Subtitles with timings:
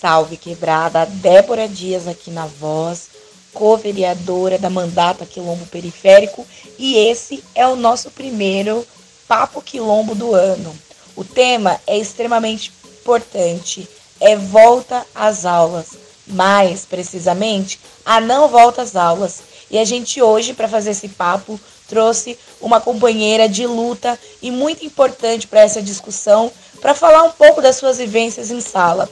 [0.00, 3.08] Salve Quebrada, Débora Dias aqui na voz,
[3.54, 6.46] co-vereadora da Mandata Quilombo Periférico,
[6.78, 8.86] e esse é o nosso primeiro
[9.26, 10.76] Papo Quilombo do ano.
[11.16, 12.70] O tema é extremamente
[13.00, 13.88] importante,
[14.20, 15.92] é volta às aulas,
[16.26, 19.40] mais precisamente, a não volta às aulas.
[19.70, 21.58] E a gente hoje, para fazer esse papo,
[21.88, 26.52] trouxe uma companheira de luta e muito importante para essa discussão,
[26.82, 29.08] para falar um pouco das suas vivências em sala.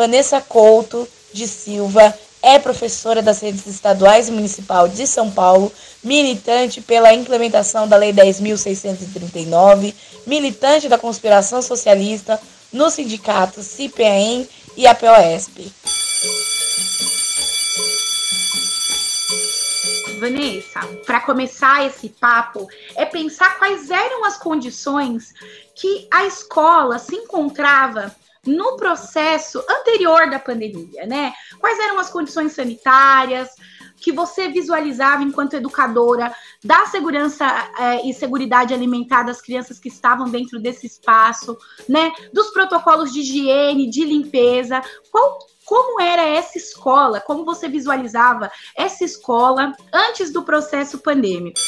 [0.00, 5.70] Vanessa Couto de Silva é professora das redes estaduais e municipal de São Paulo,
[6.02, 9.94] militante pela implementação da Lei 10.639,
[10.26, 12.40] militante da conspiração socialista
[12.72, 15.70] no sindicato CPAM e a POSP.
[20.18, 25.34] Vanessa, para começar esse papo, é pensar quais eram as condições
[25.74, 28.10] que a escola se encontrava
[28.46, 31.32] no processo anterior da pandemia, né?
[31.58, 33.50] Quais eram as condições sanitárias
[33.96, 36.32] que você visualizava enquanto educadora
[36.64, 37.44] da segurança
[37.78, 41.56] é, e seguridade alimentar das crianças que estavam dentro desse espaço,
[41.88, 42.10] né?
[42.32, 49.04] Dos protocolos de higiene, de limpeza, qual como era essa escola, como você visualizava essa
[49.04, 51.60] escola antes do processo pandêmico?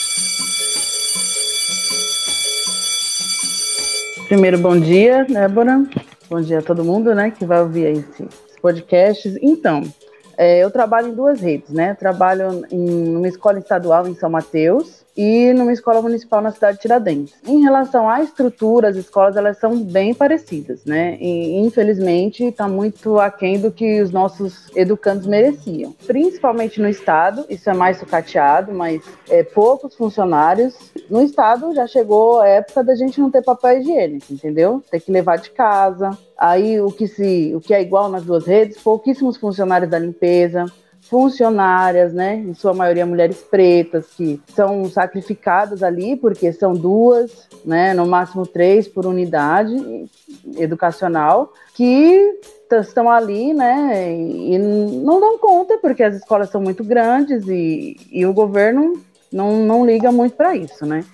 [4.27, 5.87] Primeiro, bom dia, Débora.
[6.33, 9.37] Bom dia a todo mundo, né, que vai ouvir esses podcasts.
[9.43, 9.83] Então,
[10.35, 11.93] é, eu trabalho em duas redes, né?
[11.93, 16.83] Trabalho em uma escola estadual em São Mateus e numa escola municipal na cidade de
[16.83, 17.35] Tiradentes.
[17.47, 21.17] Em relação à estrutura, as escolas elas são bem parecidas, né?
[21.21, 25.95] E infelizmente está muito aquém do que os nossos educandos mereciam.
[26.07, 30.75] Principalmente no estado, isso é mais sucateado, mas é, poucos funcionários.
[31.11, 34.83] No estado já chegou a época da gente não ter papel higiênico, entendeu?
[34.91, 36.17] Ter que levar de casa.
[36.37, 40.67] Aí o que se, o que é igual nas duas redes, pouquíssimos funcionários da limpeza,
[41.13, 47.93] funcionárias, né, em sua maioria mulheres pretas, que são sacrificadas ali, porque são duas, né,
[47.93, 49.77] no máximo três por unidade
[50.57, 52.41] educacional, que
[52.81, 58.25] estão ali, né, e não dão conta, porque as escolas são muito grandes e, e
[58.25, 58.95] o governo
[59.31, 61.05] não, não liga muito para isso, né.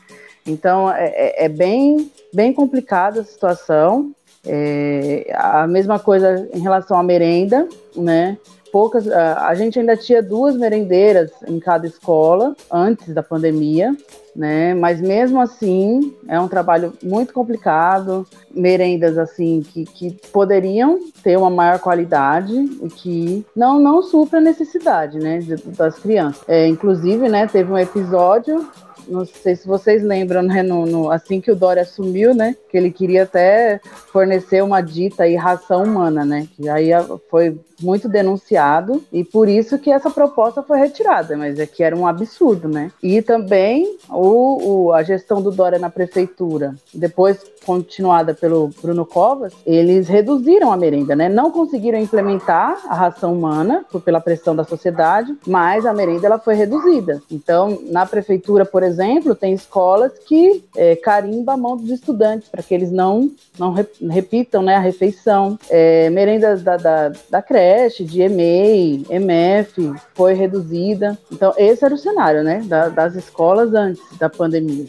[0.46, 4.12] Então, é, é, é bem, bem complicada a situação,
[4.46, 8.38] é, a mesma coisa em relação à merenda, né,
[8.70, 9.08] poucas.
[9.08, 13.96] A gente ainda tinha duas merendeiras em cada escola antes da pandemia,
[14.34, 14.74] né?
[14.74, 18.26] Mas mesmo assim é um trabalho muito complicado.
[18.54, 24.42] Merendas assim que, que poderiam ter uma maior qualidade e que não não supra a
[24.42, 25.40] necessidade, né,
[25.76, 26.42] das crianças.
[26.48, 28.66] É, inclusive, né, teve um episódio
[29.08, 32.76] não sei se vocês lembram, né, no, no, assim que o Dória assumiu, né, que
[32.76, 33.80] ele queria até
[34.12, 36.90] fornecer uma dita aí ração humana, né, que aí
[37.30, 41.96] foi muito denunciado e por isso que essa proposta foi retirada, mas é que era
[41.96, 42.90] um absurdo, né?
[43.02, 49.52] E também o, o a gestão do Dória na prefeitura, depois continuada pelo Bruno Covas,
[49.66, 51.28] eles reduziram a merenda, né?
[51.28, 56.38] Não conseguiram implementar a ração humana por, pela pressão da sociedade, mas a merenda ela
[56.38, 57.20] foi reduzida.
[57.30, 62.62] Então, na prefeitura, por exemplo, tem escolas que é, carimba a mão dos estudantes para
[62.62, 63.74] que eles não não
[64.08, 65.58] repitam, né, a refeição.
[65.68, 71.18] É, merendas da, da, da creche de EMEI, MF, foi reduzida.
[71.30, 74.86] Então, esse era o cenário, né, da, das escolas antes da pandemia.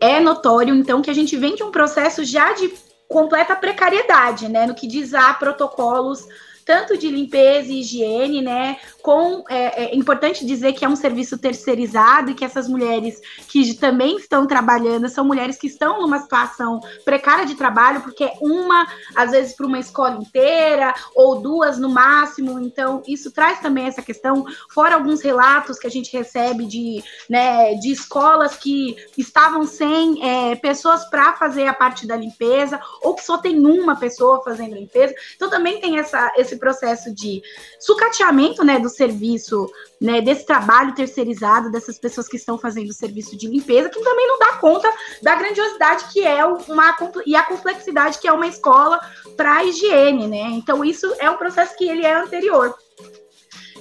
[0.00, 2.72] É notório, então, que a gente vem de um processo já de
[3.06, 6.26] completa precariedade, né, no que diz a protocolos
[6.64, 11.38] tanto de limpeza e higiene, né, com é, é, importante dizer que é um serviço
[11.38, 16.80] terceirizado e que essas mulheres que também estão trabalhando são mulheres que estão numa situação
[17.04, 22.60] precária de trabalho, porque uma, às vezes, para uma escola inteira, ou duas no máximo.
[22.60, 27.74] Então, isso traz também essa questão, fora alguns relatos que a gente recebe de, né,
[27.74, 33.24] de escolas que estavam sem é, pessoas para fazer a parte da limpeza, ou que
[33.24, 35.14] só tem uma pessoa fazendo limpeza.
[35.36, 37.42] Então, também tem essa, esse processo de
[37.78, 39.70] sucateamento né, do serviço,
[40.00, 44.26] né, desse trabalho terceirizado, dessas pessoas que estão fazendo o serviço de limpeza, que também
[44.28, 44.92] não dá conta
[45.22, 49.00] da grandiosidade que é uma e a complexidade que é uma escola
[49.36, 50.50] para a higiene, né?
[50.52, 52.76] Então, isso é um processo que ele é anterior.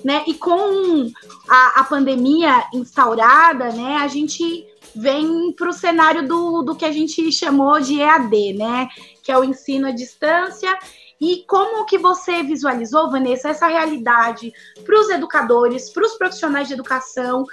[0.03, 0.23] Né?
[0.27, 1.12] E com
[1.50, 4.65] a, a pandemia instaurada, né, a gente
[4.95, 8.88] vem para o cenário do, do que a gente chamou de EAD, né?
[9.21, 10.77] Que é o ensino à distância
[11.19, 14.54] e como que você visualizou, Vanessa, essa realidade
[14.86, 17.45] para os educadores, para os profissionais de educação,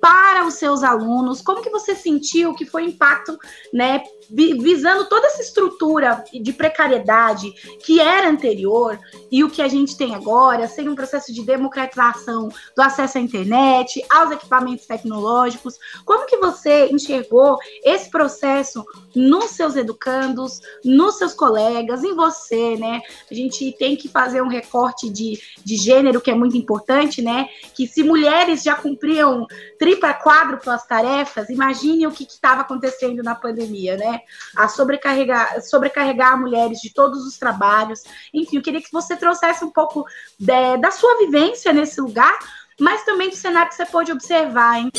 [0.00, 1.40] para os seus alunos?
[1.40, 3.38] Como que você sentiu que foi impacto,
[3.72, 7.52] né, visando toda essa estrutura de precariedade
[7.84, 8.98] que era anterior
[9.30, 13.20] e o que a gente tem agora, sem um processo de democratização do acesso à
[13.20, 18.84] internet, aos equipamentos tecnológicos, como que você enxergou esse processo
[19.14, 23.00] nos seus educandos, nos seus colegas, em você, né?
[23.30, 27.48] A gente tem que fazer um recorte de, de gênero que é muito importante, né?
[27.74, 29.46] Que se mulheres já cumpriam
[29.78, 34.13] tripla, quádruplas tarefas, imagine o que estava acontecendo na pandemia, né?
[34.56, 38.02] A sobrecarregar, sobrecarregar mulheres de todos os trabalhos.
[38.32, 40.04] Enfim, eu queria que você trouxesse um pouco
[40.38, 42.38] de, da sua vivência nesse lugar,
[42.78, 44.90] mas também do cenário que você pôde observar, hein?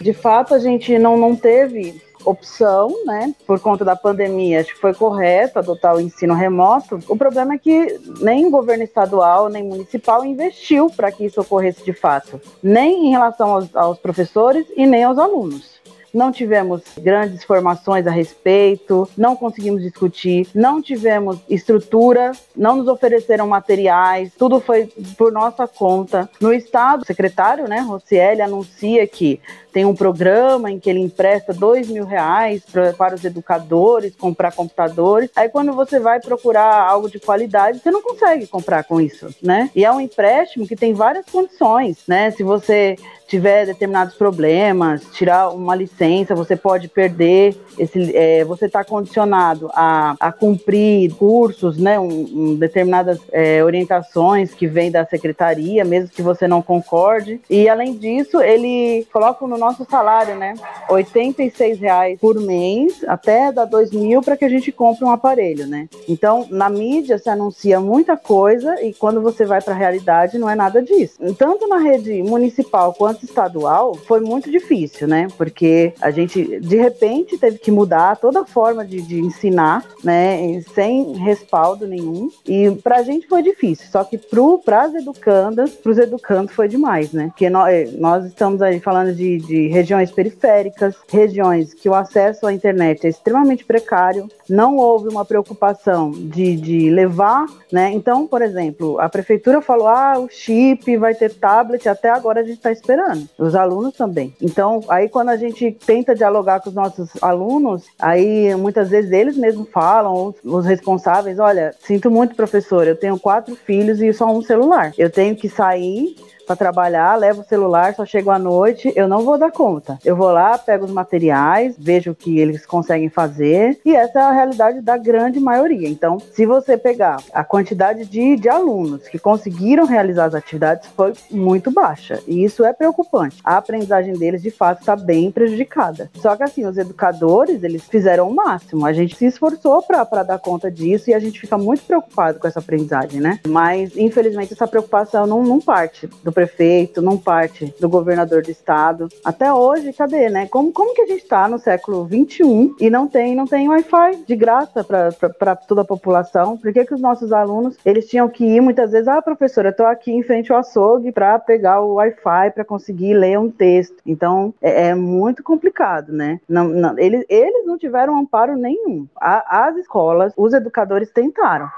[0.00, 3.34] De fato, a gente não, não teve opção, né?
[3.46, 6.98] Por conta da pandemia, acho que foi correto adotar o ensino remoto.
[7.08, 11.84] O problema é que nem o governo estadual, nem municipal investiu para que isso ocorresse
[11.84, 15.78] de fato, nem em relação aos, aos professores e nem aos alunos
[16.12, 23.46] não tivemos grandes formações a respeito, não conseguimos discutir, não tivemos estrutura, não nos ofereceram
[23.46, 26.28] materiais, tudo foi por nossa conta.
[26.40, 29.40] No estado, o secretário, né, Rocieli, anuncia que
[29.72, 34.52] tem um programa em que ele empresta dois mil reais pra, para os educadores comprar
[34.52, 35.30] computadores.
[35.36, 39.70] Aí quando você vai procurar algo de qualidade, você não consegue comprar com isso, né?
[39.74, 42.30] E é um empréstimo que tem várias condições, né?
[42.30, 42.96] Se você
[43.28, 50.16] tiver determinados problemas, tirar uma licença, você pode perder esse, é, você está condicionado a,
[50.18, 56.22] a cumprir cursos, né, um, um, determinadas é, orientações que vêm da secretaria, mesmo que
[56.22, 57.38] você não concorde.
[57.50, 60.54] E além disso, ele coloca no nosso salário, né,
[60.88, 65.66] 86 reais por mês, até dar 2 mil para que a gente compre um aparelho,
[65.66, 65.86] né.
[66.08, 70.48] Então, na mídia se anuncia muita coisa e quando você vai para a realidade não
[70.48, 71.18] é nada disso.
[71.36, 75.28] Tanto na rede municipal quanto estadual foi muito difícil, né?
[75.36, 80.60] Porque a gente, de repente, teve que mudar toda a forma de, de ensinar, né?
[80.74, 82.30] Sem respaldo nenhum.
[82.46, 83.86] E pra gente foi difícil.
[83.90, 84.18] Só que
[84.64, 87.28] para as educandas, pros educandos foi demais, né?
[87.28, 92.46] Porque nós, eh, nós estamos aí falando de, de regiões periféricas, regiões que o acesso
[92.46, 97.90] à internet é extremamente precário, não houve uma preocupação de, de levar, né?
[97.92, 102.44] Então, por exemplo, a prefeitura falou: ah, o chip vai ter tablet, até agora a
[102.44, 103.07] gente está esperando
[103.38, 104.34] os alunos também.
[104.40, 109.36] Então, aí quando a gente tenta dialogar com os nossos alunos, aí muitas vezes eles
[109.36, 114.42] mesmos falam, os responsáveis, olha, sinto muito, professor, eu tenho quatro filhos e só um
[114.42, 114.92] celular.
[114.96, 116.16] Eu tenho que sair
[116.48, 119.98] para trabalhar, levo o celular, só chego à noite, eu não vou dar conta.
[120.02, 124.22] Eu vou lá, pego os materiais, vejo o que eles conseguem fazer, e essa é
[124.22, 125.88] a realidade da grande maioria.
[125.88, 131.12] Então, se você pegar a quantidade de, de alunos que conseguiram realizar as atividades, foi
[131.30, 133.36] muito baixa, e isso é preocupante.
[133.44, 136.10] A aprendizagem deles, de fato, está bem prejudicada.
[136.14, 140.38] Só que, assim, os educadores, eles fizeram o máximo, a gente se esforçou para dar
[140.38, 143.38] conta disso, e a gente fica muito preocupado com essa aprendizagem, né?
[143.46, 149.08] Mas, infelizmente, essa preocupação não, não parte do prefeito, não parte do governador do estado.
[149.24, 150.46] Até hoje, cadê, né?
[150.46, 154.22] Como, como que a gente está no século 21 e não tem não tem Wi-Fi
[154.24, 156.56] de graça para toda a população?
[156.56, 159.72] Por que, que os nossos alunos eles tinham que ir muitas vezes, ah, professora, eu
[159.72, 163.96] estou aqui em frente ao açougue para pegar o Wi-Fi para conseguir ler um texto.
[164.06, 166.40] Então é, é muito complicado, né?
[166.48, 169.08] Não, não, eles, eles não tiveram amparo nenhum.
[169.16, 171.68] A, as escolas, os educadores tentaram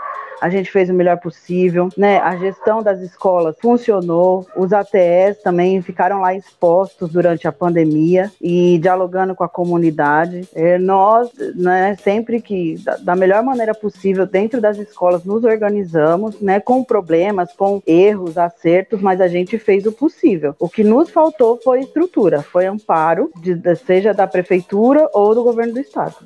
[0.40, 2.18] a gente fez o melhor possível, né?
[2.18, 8.78] A gestão das escolas funcionou, os ATS também ficaram lá expostos durante a pandemia e
[8.78, 10.49] dialogando com a comunidade.
[10.54, 16.40] É, nós, né, sempre que, da, da melhor maneira possível, dentro das escolas, nos organizamos,
[16.40, 20.54] né, com problemas, com erros, acertos, mas a gente fez o possível.
[20.58, 25.75] O que nos faltou foi estrutura, foi amparo, de, seja da prefeitura ou do governo
[25.75, 26.16] do estado.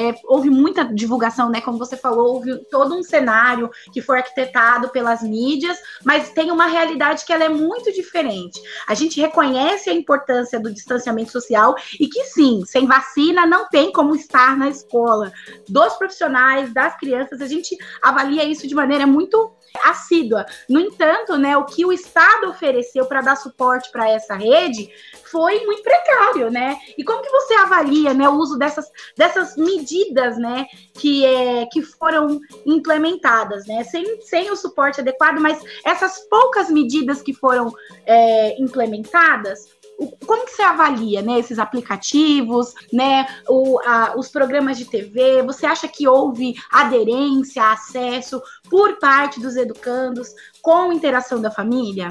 [0.00, 1.60] É, houve muita divulgação, né?
[1.60, 6.66] Como você falou, houve todo um cenário que foi arquitetado pelas mídias, mas tem uma
[6.66, 8.58] realidade que ela é muito diferente.
[8.86, 13.92] A gente reconhece a importância do distanciamento social e que sim, sem vacina não tem
[13.92, 15.32] como estar na escola.
[15.68, 19.52] Dos profissionais, das crianças, a gente avalia isso de maneira muito
[19.84, 20.46] assídua.
[20.68, 24.90] No entanto, né, o que o Estado ofereceu para dar suporte para essa rede
[25.30, 26.76] foi muito precário, né?
[26.98, 31.82] E como que você avalia, né, o uso dessas, dessas medidas, né, que, é, que
[31.82, 33.84] foram implementadas, né?
[33.84, 37.72] Sem, sem o suporte adequado, mas essas poucas medidas que foram
[38.06, 39.79] é, implementadas,
[40.26, 45.42] como que você avalia, né, esses aplicativos, né, o, a, os programas de TV?
[45.42, 50.28] Você acha que houve aderência, acesso por parte dos educandos
[50.62, 52.08] com interação da família?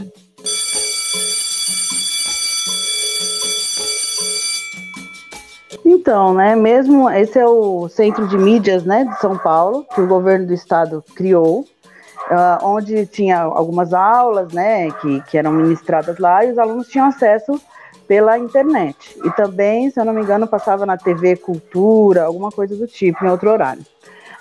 [5.83, 10.07] Então, né, mesmo esse é o Centro de Mídias, né, de São Paulo, que o
[10.07, 16.45] governo do estado criou, uh, onde tinha algumas aulas, né, que, que eram ministradas lá
[16.45, 17.59] e os alunos tinham acesso
[18.09, 19.15] pela internet.
[19.23, 23.23] E também, se eu não me engano, passava na TV Cultura, alguma coisa do tipo,
[23.23, 23.83] em outro horário.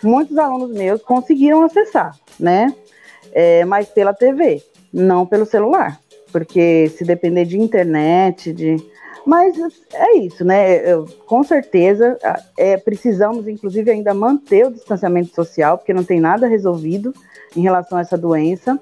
[0.02, 2.74] Muitos alunos meus conseguiram acessar, né,
[3.30, 6.00] é, mas pela TV, não pelo celular,
[6.32, 8.76] porque se depender de internet, de
[9.26, 9.54] mas
[9.92, 10.90] é isso, né?
[10.90, 12.16] Eu, com certeza
[12.56, 17.12] é, precisamos, inclusive, ainda manter o distanciamento social, porque não tem nada resolvido
[17.54, 18.80] em relação a essa doença.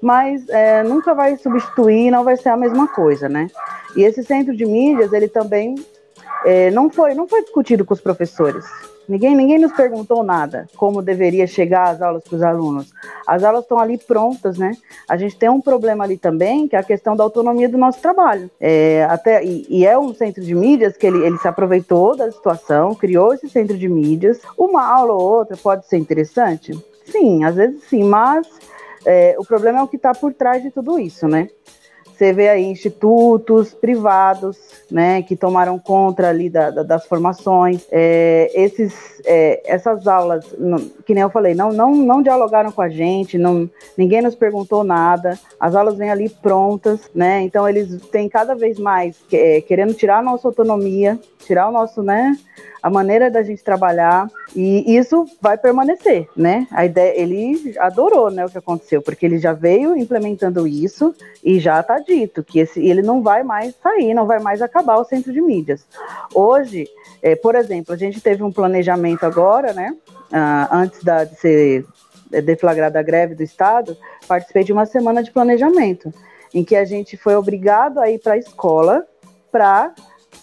[0.00, 3.48] Mas é, nunca vai substituir, não vai ser a mesma coisa, né?
[3.96, 5.74] E esse centro de mídias, ele também
[6.44, 8.64] é, não foi, não foi discutido com os professores.
[9.08, 12.90] Ninguém, ninguém nos perguntou nada, como deveria chegar as aulas para os alunos.
[13.26, 14.72] As aulas estão ali prontas, né?
[15.08, 18.00] A gente tem um problema ali também, que é a questão da autonomia do nosso
[18.02, 18.50] trabalho.
[18.60, 22.30] É, até, e, e, é um centro de mídias que ele, ele se aproveitou da
[22.30, 24.42] situação, criou esse centro de mídias.
[24.58, 26.78] Uma aula ou outra pode ser interessante?
[27.06, 28.46] Sim, às vezes sim, mas
[29.06, 31.48] é, o problema é o que está por trás de tudo isso, né?
[32.18, 34.58] Você vê aí institutos privados,
[34.90, 37.86] né, que tomaram conta ali da, da, das formações.
[37.92, 40.44] É, esses, é, essas aulas,
[41.06, 44.82] que nem eu falei, não, não, não dialogaram com a gente, não, ninguém nos perguntou
[44.82, 45.38] nada.
[45.60, 47.42] As aulas vêm ali prontas, né?
[47.42, 52.02] Então eles têm cada vez mais é, querendo tirar a nossa autonomia, tirar o nosso,
[52.02, 52.36] né?
[52.82, 56.66] a maneira da gente trabalhar e isso vai permanecer, né?
[56.70, 61.58] A ideia, ele adorou, né, o que aconteceu, porque ele já veio implementando isso e
[61.58, 65.04] já está dito que esse, ele não vai mais sair, não vai mais acabar o
[65.04, 65.86] centro de mídias.
[66.34, 66.88] Hoje,
[67.22, 69.94] é, por exemplo, a gente teve um planejamento agora, né,
[70.32, 71.86] uh, antes da, de ser
[72.42, 73.96] deflagrada a greve do Estado,
[74.26, 76.12] participei de uma semana de planejamento,
[76.52, 79.06] em que a gente foi obrigado a ir para a escola
[79.52, 79.94] para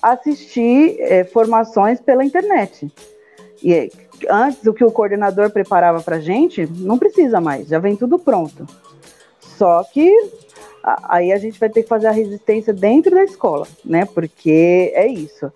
[0.02, 2.92] assistir é, formações pela internet.
[3.64, 3.92] E
[4.30, 8.20] antes, o que o coordenador preparava para a gente, não precisa mais, já vem tudo
[8.20, 8.68] pronto.
[9.40, 10.12] Só que
[11.04, 14.06] aí a gente vai ter que fazer a resistência dentro da escola, né?
[14.06, 15.52] Porque é isso.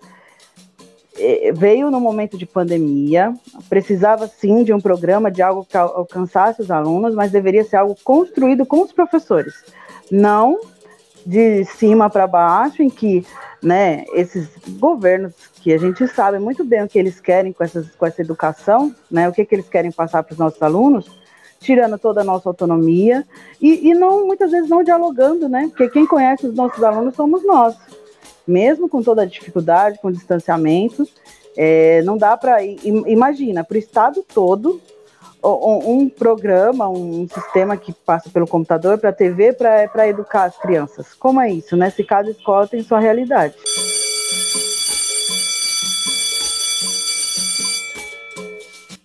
[1.54, 3.34] Veio no momento de pandemia,
[3.68, 7.96] precisava sim de um programa, de algo que alcançasse os alunos, mas deveria ser algo
[8.02, 9.54] construído com os professores,
[10.10, 10.58] não
[11.24, 13.24] de cima para baixo, em que
[13.62, 17.90] né, esses governos que a gente sabe muito bem o que eles querem com, essas,
[17.90, 21.19] com essa educação, né, o que, que eles querem passar para os nossos alunos,
[21.60, 23.24] tirando toda a nossa autonomia
[23.60, 27.44] e, e não muitas vezes não dialogando, né, porque quem conhece os nossos alunos somos
[27.44, 27.76] nós,
[28.46, 31.06] mesmo com toda a dificuldade, com o distanciamento,
[31.56, 34.80] é, não dá para imagina para o estado todo
[35.42, 41.14] um, programa, um sistema que passa pelo computador para a TV para educar as crianças.
[41.14, 41.90] Como é isso, né?
[41.90, 43.54] Se cada escola tem sua realidade.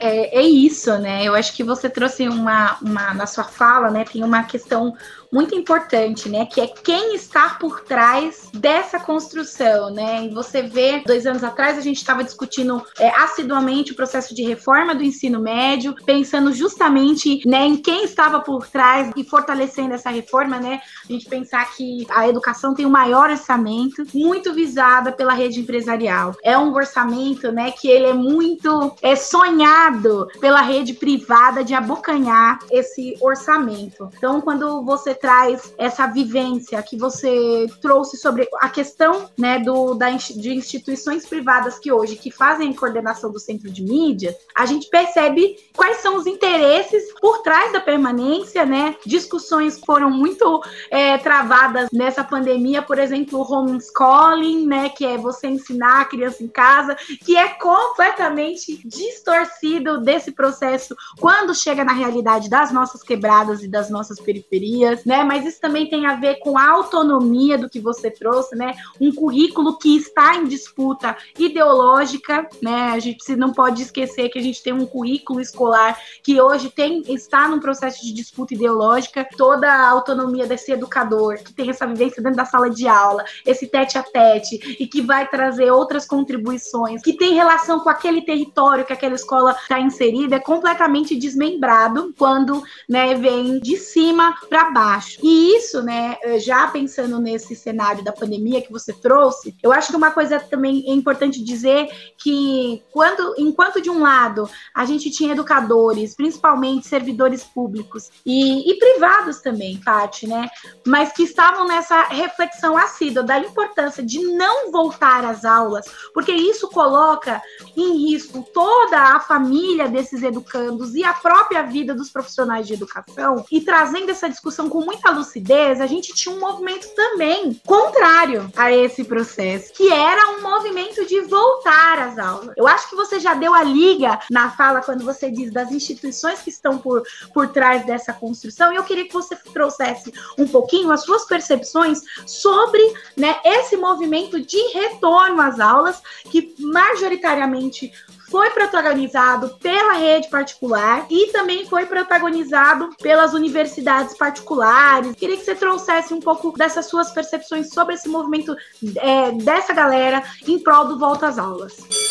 [0.08, 1.24] É, é, isso, né?
[1.24, 4.04] Eu acho que você trouxe uma, uma na sua fala, né?
[4.06, 4.96] Tem uma questão
[5.36, 6.46] muito importante, né?
[6.46, 10.25] Que é quem está por trás dessa construção, né?
[10.25, 14.44] E você vê, dois anos atrás, a gente estava discutindo é, assiduamente o processo de
[14.44, 20.10] reforma do ensino médio, pensando justamente né, em quem estava por trás e fortalecendo essa
[20.10, 20.80] reforma, né?
[21.04, 25.60] A gente pensar que a educação tem o um maior orçamento, muito visada pela rede
[25.60, 26.34] empresarial.
[26.44, 32.60] É um orçamento, né, que ele é muito é sonhado pela rede privada de abocanhar
[32.72, 34.10] esse orçamento.
[34.18, 40.12] Então, quando você traz essa vivência que você trouxe sobre a questão né, do, da,
[40.12, 44.88] de instituições privadas que hoje que fazem a coordenação do centro de mídia, a gente
[44.88, 48.96] percebe quais são os interesses por trás da permanência, né?
[49.03, 54.89] Discussões foram muito é, travadas nessa pandemia, por exemplo, o homeschooling, né?
[54.89, 61.55] Que é você ensinar a criança em casa, que é completamente distorcido desse processo quando
[61.55, 65.15] chega na realidade das nossas quebradas e das nossas periferias, né?
[65.16, 65.24] Né?
[65.24, 68.74] Mas isso também tem a ver com a autonomia do que você trouxe, né?
[69.00, 72.92] Um currículo que está em disputa ideológica, né?
[72.92, 77.04] A gente não pode esquecer que a gente tem um currículo escolar que hoje tem
[77.08, 82.22] está num processo de disputa ideológica, toda a autonomia desse educador que tem essa vivência
[82.22, 87.02] dentro da sala de aula, esse tete a tete e que vai trazer outras contribuições,
[87.02, 92.64] que tem relação com aquele território que aquela escola está inserida, é completamente desmembrado quando,
[92.90, 95.20] né, vem de cima para baixo baixo.
[95.22, 99.98] E isso, né, já pensando nesse cenário da pandemia que você trouxe, eu acho que
[99.98, 101.88] uma coisa também é importante dizer
[102.18, 108.78] que quando, enquanto de um lado a gente tinha educadores, principalmente servidores públicos e, e
[108.78, 110.48] privados também, Paty, né,
[110.86, 116.70] mas que estavam nessa reflexão assídua da importância de não voltar às aulas, porque isso
[116.70, 117.42] coloca
[117.75, 123.46] em risco toda a família desses educandos e a própria vida dos profissionais de educação,
[123.52, 128.72] e trazendo essa discussão com muita lucidez, a gente tinha um movimento também contrário a
[128.72, 132.54] esse processo, que era um movimento de voltar às aulas.
[132.56, 136.42] Eu acho que você já deu a liga na fala quando você diz das instituições
[136.42, 140.92] que estão por, por trás dessa construção, e eu queria que você trouxesse um pouquinho
[140.92, 142.82] as suas percepções sobre
[143.18, 147.92] né, esse movimento de retorno às aulas, que majoritariamente
[148.29, 155.15] foi protagonizado pela rede particular e também foi protagonizado pelas universidades particulares.
[155.15, 158.55] Queria que você trouxesse um pouco dessas suas percepções sobre esse movimento
[158.98, 162.05] é, dessa galera em prol do volta às aulas.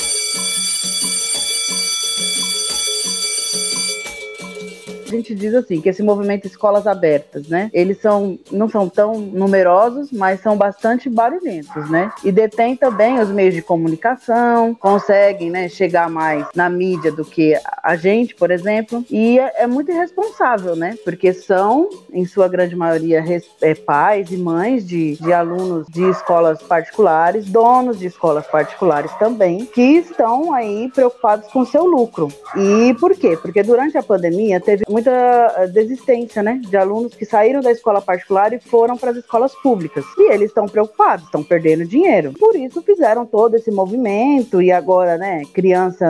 [5.14, 7.70] Gente diz assim, que esse movimento escolas abertas, né?
[7.72, 12.12] Eles são não são tão numerosos, mas são bastante barulhentos, né?
[12.22, 17.54] E detêm também os meios de comunicação, conseguem, né, chegar mais na mídia do que
[17.82, 20.96] a gente, por exemplo, e é, é muito irresponsável, né?
[21.04, 26.02] Porque são, em sua grande maioria, res, é, pais e mães de, de alunos de
[26.08, 32.28] escolas particulares, donos de escolas particulares também, que estão aí preocupados com seu lucro.
[32.56, 33.36] E por quê?
[33.40, 38.00] Porque durante a pandemia teve muito muita desistência, né, de alunos que saíram da escola
[38.00, 40.04] particular e foram para as escolas públicas.
[40.16, 42.32] E eles estão preocupados, estão perdendo dinheiro.
[42.32, 46.08] Por isso fizeram todo esse movimento e agora, né, criança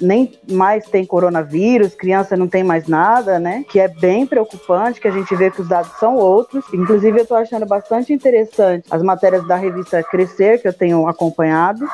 [0.00, 5.08] nem mais tem coronavírus, criança não tem mais nada, né, que é bem preocupante, que
[5.08, 6.64] a gente vê que os dados são outros.
[6.72, 11.86] Inclusive eu estou achando bastante interessante as matérias da revista Crescer que eu tenho acompanhado,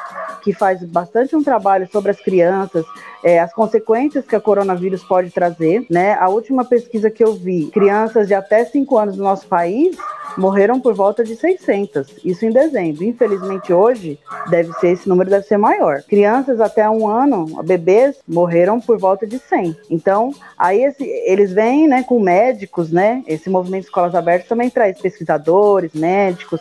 [0.43, 2.85] que faz bastante um trabalho sobre as crianças,
[3.23, 6.15] é, as consequências que a coronavírus pode trazer, né?
[6.15, 9.97] A última pesquisa que eu vi, crianças de até 5 anos no nosso país
[10.37, 13.05] morreram por volta de 600, isso em dezembro.
[13.05, 16.03] Infelizmente hoje deve ser esse número deve ser maior.
[16.03, 19.77] Crianças até um ano, bebês morreram por volta de 100.
[19.91, 23.23] Então aí esse, eles vêm, né, com médicos, né?
[23.27, 26.61] Esse movimento escolas abertas também traz pesquisadores, médicos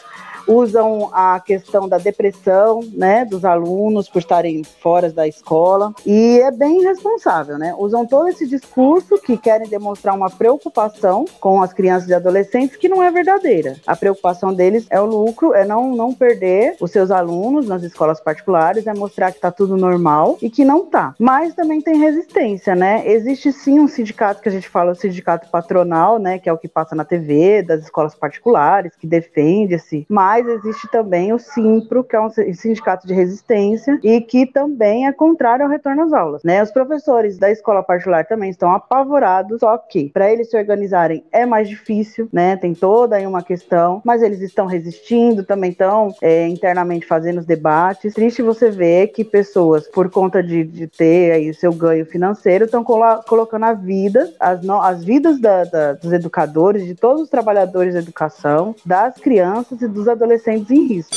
[0.49, 6.51] usam a questão da depressão, né, dos alunos por estarem fora da escola e é
[6.51, 7.75] bem irresponsável, né?
[7.77, 12.89] Usam todo esse discurso que querem demonstrar uma preocupação com as crianças e adolescentes que
[12.89, 13.75] não é verdadeira.
[13.85, 18.19] A preocupação deles é o lucro, é não não perder os seus alunos nas escolas
[18.19, 21.13] particulares, é mostrar que tá tudo normal e que não tá.
[21.19, 23.03] Mas também tem resistência, né?
[23.05, 26.57] Existe sim um sindicato que a gente fala, o sindicato patronal, né, que é o
[26.57, 31.39] que passa na TV das escolas particulares, que defende esse, mas mas existe também o
[31.39, 36.13] Simpro, que é um sindicato de resistência e que também é contrário ao retorno às
[36.13, 36.43] aulas.
[36.43, 36.63] Né?
[36.63, 41.45] Os professores da escola particular também estão apavorados, só que para eles se organizarem é
[41.45, 42.55] mais difícil, né?
[42.55, 47.45] Tem toda aí uma questão, mas eles estão resistindo, também estão é, internamente fazendo os
[47.45, 48.13] debates.
[48.13, 52.83] Triste você ver que pessoas, por conta de, de ter aí seu ganho financeiro, estão
[52.83, 57.29] colo colocando a vida, as, no, as vidas da, da, dos educadores, de todos os
[57.29, 61.15] trabalhadores da educação, das crianças e dos adolescentes adolescentes em risco.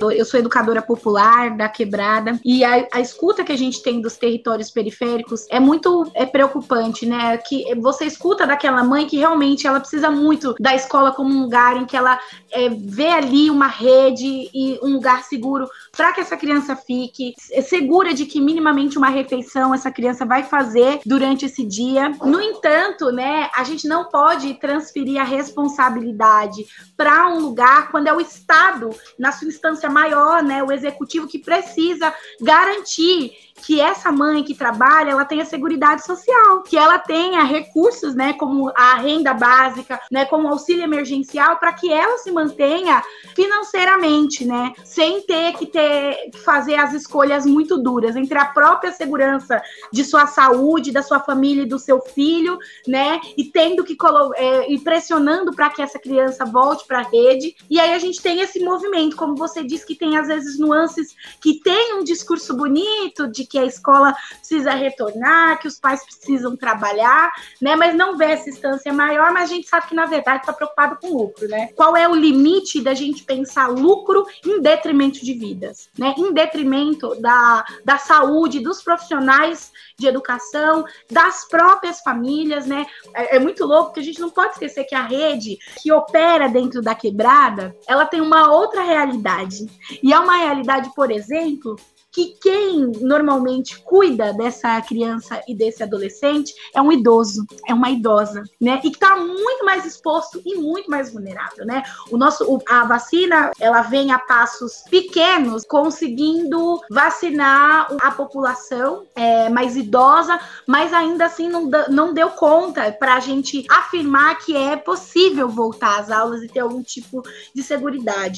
[0.00, 4.16] Eu sou educadora popular da quebrada e a, a, escuta que a gente tem dos
[4.16, 7.36] territórios periféricos é muito é preocupante, né?
[7.36, 11.76] Que você escuta daquela mãe que realmente ela precisa muito da escola como um lugar
[11.76, 12.18] em que ela
[12.52, 15.68] é, vê ali uma rede e um lugar seguro
[15.98, 20.44] para que essa criança fique é segura de que minimamente uma refeição essa criança vai
[20.44, 22.10] fazer durante esse dia.
[22.24, 26.64] No entanto, né, a gente não pode transferir a responsabilidade
[26.96, 31.40] para um lugar quando é o Estado, na sua instância maior, né, o executivo que
[31.40, 38.14] precisa garantir que essa mãe que trabalha, ela tenha seguridade social, que ela tenha recursos,
[38.14, 43.02] né, como a renda básica, né, como auxílio emergencial, para que ela se mantenha
[43.34, 48.92] financeiramente, né, sem ter que ter que fazer as escolhas muito duras entre a própria
[48.92, 49.60] segurança
[49.92, 53.96] de sua saúde, da sua família e do seu filho, né, e tendo que
[54.36, 57.56] é, e pressionando para que essa criança volte para a rede.
[57.68, 61.14] E aí a gente tem esse movimento, como você disse que têm, às vezes, nuances
[61.40, 66.56] que têm um discurso bonito de que a escola precisa retornar, que os pais precisam
[66.56, 67.76] trabalhar, né?
[67.76, 70.98] Mas não vê essa instância maior, mas a gente sabe que, na verdade, está preocupado
[71.00, 71.68] com lucro, né?
[71.74, 76.14] Qual é o limite da gente pensar lucro em detrimento de vidas, né?
[76.16, 82.86] Em detrimento da, da saúde, dos profissionais de educação, das próprias famílias, né?
[83.14, 86.48] É, é muito louco que a gente não pode esquecer que a rede que opera
[86.48, 89.66] dentro da quebrada, ela tem uma outra realidade.
[90.02, 91.76] E é uma realidade, por exemplo,
[92.12, 98.42] que quem normalmente cuida dessa criança e desse adolescente é um idoso, é uma idosa,
[98.60, 98.80] né?
[98.84, 101.82] E que está muito mais exposto e muito mais vulnerável, né?
[102.10, 109.76] O nosso, a vacina, ela vem a passos pequenos, conseguindo vacinar a população é, mais
[109.76, 115.48] idosa, mas ainda assim não, não deu conta para a gente afirmar que é possível
[115.48, 117.22] voltar às aulas e ter algum tipo
[117.54, 117.88] de segurança,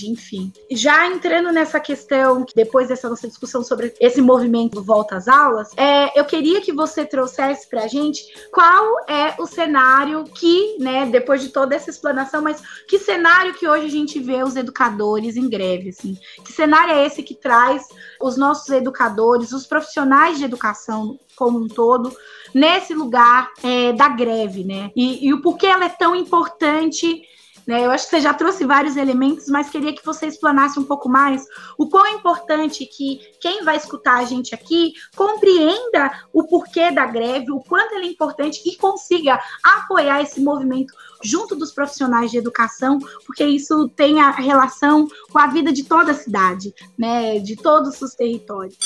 [0.04, 0.52] enfim.
[0.70, 6.18] Já entrando nessa questão, depois dessa nossa discussão sobre esse movimento Volta às Aulas, é,
[6.18, 11.42] eu queria que você trouxesse para a gente qual é o cenário que, né, depois
[11.42, 15.48] de toda essa explanação, mas que cenário que hoje a gente vê os educadores em
[15.48, 16.16] greve, assim?
[16.44, 17.86] Que cenário é esse que traz
[18.20, 22.14] os nossos educadores, os profissionais de educação como um todo,
[22.54, 24.90] nesse lugar é, da greve, né?
[24.94, 27.22] E, e o porquê ela é tão importante
[27.70, 27.86] né?
[27.86, 31.08] Eu acho que você já trouxe vários elementos, mas queria que você explanasse um pouco
[31.08, 31.46] mais
[31.78, 37.06] o quão é importante que quem vai escutar a gente aqui compreenda o porquê da
[37.06, 42.38] greve, o quanto ele é importante e consiga apoiar esse movimento junto dos profissionais de
[42.38, 47.54] educação, porque isso tem a relação com a vida de toda a cidade, né, de
[47.54, 48.76] todos os territórios.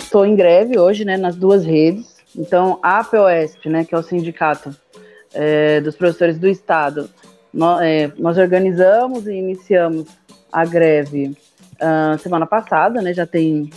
[0.00, 2.19] Estou em greve hoje, né, nas duas redes.
[2.36, 4.74] Então, a APOESP, né, que é o sindicato
[5.34, 7.10] é, dos professores do Estado,
[7.52, 10.08] nós, é, nós, organizamos e iniciamos
[10.52, 11.36] a greve
[11.80, 13.70] uh, semana passada, né, já tem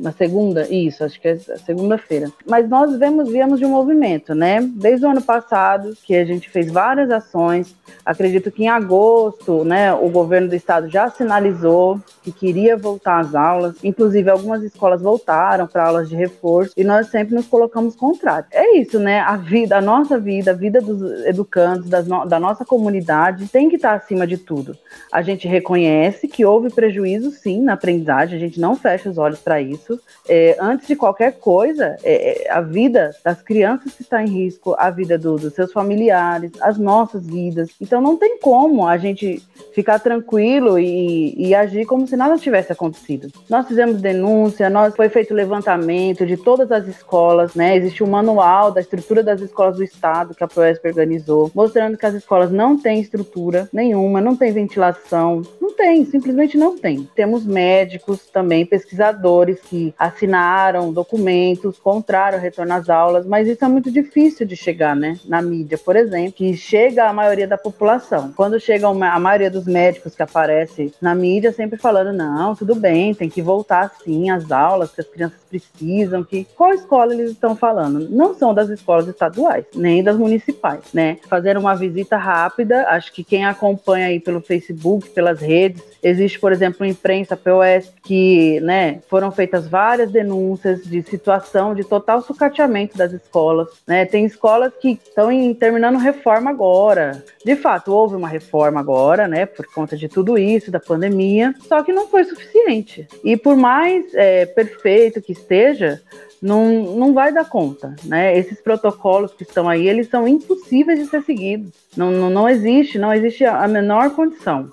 [0.00, 2.30] na segunda, isso, acho que é segunda-feira.
[2.46, 4.60] Mas nós vemos, viemos de um movimento, né?
[4.60, 7.74] Desde o ano passado, que a gente fez várias ações.
[8.04, 13.34] Acredito que em agosto, né, o governo do estado já sinalizou que queria voltar às
[13.34, 13.76] aulas.
[13.82, 18.48] Inclusive, algumas escolas voltaram para aulas de reforço e nós sempre nos colocamos contrários.
[18.52, 19.20] É isso, né?
[19.20, 23.76] A vida, a nossa vida, a vida dos educandos, no, da nossa comunidade tem que
[23.76, 24.76] estar acima de tudo.
[25.12, 29.38] A gente reconhece que houve prejuízo, sim, na aprendizagem, a gente não fecha os olhos
[29.38, 30.00] para isso isso.
[30.28, 34.90] É, antes de qualquer coisa, é, é, a vida das crianças está em risco, a
[34.90, 37.70] vida do, dos seus familiares, as nossas vidas.
[37.80, 39.42] Então não tem como a gente
[39.74, 43.28] ficar tranquilo e, e, agir como se nada tivesse acontecido.
[43.48, 47.76] Nós fizemos denúncia, nós foi feito levantamento de todas as escolas, né?
[47.76, 52.06] Existe um manual da estrutura das escolas do estado que a Proesp organizou, mostrando que
[52.06, 57.08] as escolas não têm estrutura nenhuma, não tem ventilação, não tem, simplesmente não tem.
[57.14, 63.64] Temos médicos também, pesquisadores que que assinaram documentos contra o retorno às aulas, mas isso
[63.64, 65.18] é muito difícil de chegar, né?
[65.26, 68.32] Na mídia, por exemplo, que chega a maioria da população.
[68.34, 73.14] Quando chega a maioria dos médicos que aparece na mídia, sempre falando, não, tudo bem,
[73.14, 77.54] tem que voltar sim às aulas, que as crianças precisam, que qual escola eles estão
[77.54, 78.08] falando?
[78.08, 81.18] Não são das escolas estaduais, nem das municipais, né?
[81.28, 86.52] Fazer uma visita rápida, acho que quem acompanha aí pelo Facebook, pelas redes, existe, por
[86.52, 93.12] exemplo, imprensa POS que, né, foram feitas várias denúncias de situação de total sucateamento das
[93.12, 94.04] escolas, né?
[94.04, 97.24] Tem escolas que estão terminando reforma agora.
[97.44, 101.82] De fato, houve uma reforma agora, né, por conta de tudo isso, da pandemia, só
[101.82, 103.08] que não foi suficiente.
[103.24, 106.00] E por mais é, perfeito que esteja,
[106.40, 108.36] não, não vai dar conta, né?
[108.36, 111.72] Esses protocolos que estão aí, eles são impossíveis de ser seguidos.
[111.96, 114.70] Não, não, não existe, não existe a menor condição.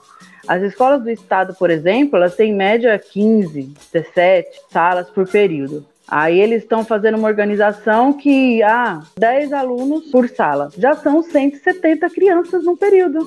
[0.47, 5.85] As escolas do estado, por exemplo, elas têm em média 15, 17 salas por período.
[6.07, 10.69] Aí eles estão fazendo uma organização que há ah, 10 alunos por sala.
[10.77, 13.19] Já são 170 crianças no período.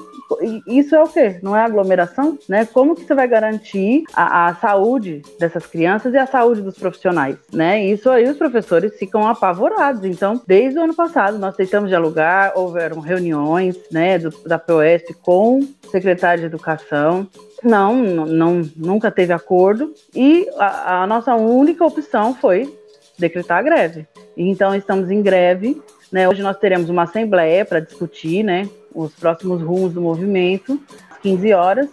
[0.67, 1.38] Isso é o quê?
[1.43, 2.38] Não é aglomeração?
[2.49, 2.67] Né?
[2.67, 7.37] Como que você vai garantir a, a, saúde dessas crianças e a saúde dos profissionais?
[7.53, 7.85] Né?
[7.85, 10.05] Isso aí os professores ficam apavorados.
[10.05, 15.59] Então, desde o ano passado, nós tentamos dialogar, houveram reuniões né, do, da POS com
[15.59, 17.29] o secretário de Educação,
[17.62, 22.73] não, não, nunca teve acordo e a, a nossa única opção foi
[23.18, 24.07] decretar a greve.
[24.37, 25.81] Então estamos em greve.
[26.11, 26.29] Né?
[26.29, 31.53] Hoje nós teremos uma assembleia para discutir né, os próximos rumos do movimento, às 15
[31.53, 31.88] horas.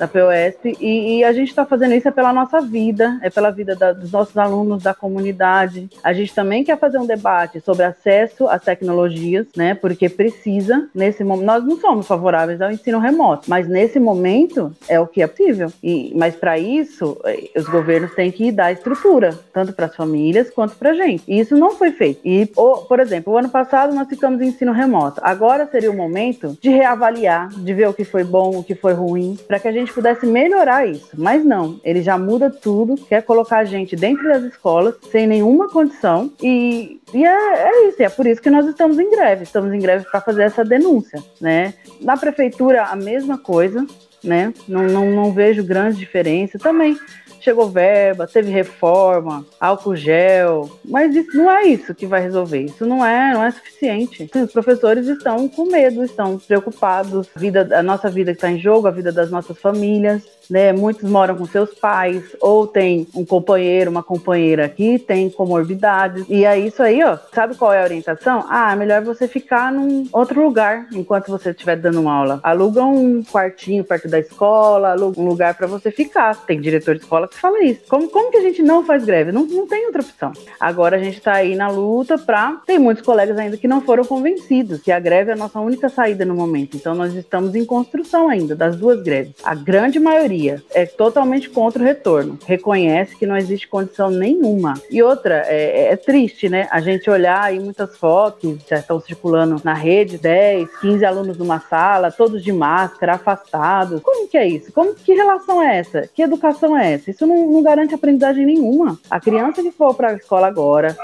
[0.00, 3.50] Da POSP, e, e a gente está fazendo isso é pela nossa vida, é pela
[3.50, 5.90] vida da, dos nossos alunos, da comunidade.
[6.02, 9.74] A gente também quer fazer um debate sobre acesso às tecnologias, né?
[9.74, 14.98] Porque precisa, nesse momento, nós não somos favoráveis ao ensino remoto, mas nesse momento é
[14.98, 15.70] o que é possível.
[15.82, 20.48] E, mas para isso, eh, os governos têm que dar estrutura, tanto para as famílias
[20.48, 21.22] quanto para a gente.
[21.28, 22.20] E isso não foi feito.
[22.24, 25.20] E, por exemplo, o ano passado nós ficamos em ensino remoto.
[25.22, 28.94] Agora seria o momento de reavaliar, de ver o que foi bom, o que foi
[28.94, 31.10] ruim, para que a gente pudesse melhorar isso.
[31.16, 35.68] Mas não, ele já muda tudo, quer colocar a gente dentro das escolas sem nenhuma
[35.68, 39.42] condição e, e é, é isso, é por isso que nós estamos em greve.
[39.42, 41.74] Estamos em greve para fazer essa denúncia, né?
[42.00, 43.86] Na prefeitura a mesma coisa,
[44.22, 44.52] né?
[44.68, 46.58] Não, não, não vejo grande diferença.
[46.58, 46.96] Também
[47.40, 52.62] chegou verba, teve reforma, álcool gel, mas isso não é isso que vai resolver.
[52.62, 54.30] Isso não é, não é suficiente.
[54.34, 57.28] Os professores estão com medo, estão preocupados.
[57.34, 60.72] A, vida, a nossa vida está em jogo, a vida das nossas famílias né?
[60.72, 66.24] Muitos moram com seus pais ou tem um companheiro, uma companheira que tem comorbidades.
[66.28, 67.16] E é isso aí, ó.
[67.32, 68.44] Sabe qual é a orientação?
[68.48, 72.40] Ah, melhor você ficar num outro lugar enquanto você estiver dando uma aula.
[72.42, 76.34] Aluga um quartinho perto da escola, aluga um lugar para você ficar.
[76.46, 77.82] Tem diretor de escola que fala isso.
[77.88, 79.32] Como, como que a gente não faz greve?
[79.32, 80.32] Não, não tem outra opção.
[80.58, 82.60] Agora a gente está aí na luta para.
[82.66, 85.88] Tem muitos colegas ainda que não foram convencidos que a greve é a nossa única
[85.88, 86.76] saída no momento.
[86.76, 89.34] Então nós estamos em construção ainda das duas greves.
[89.44, 94.74] A grande maioria é totalmente contra o retorno, reconhece que não existe condição nenhuma.
[94.90, 96.68] E outra, é, é triste, né?
[96.70, 101.60] A gente olhar aí muitas fotos já estão circulando na rede, 10, 15 alunos numa
[101.60, 104.00] sala, todos de máscara, afastados.
[104.02, 104.72] Como que é isso?
[104.72, 106.08] Como que relação é essa?
[106.14, 107.10] Que educação é essa?
[107.10, 108.98] Isso não, não garante aprendizagem nenhuma.
[109.10, 110.96] A criança que for para a escola agora,